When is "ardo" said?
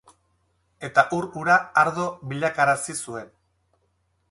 1.83-2.07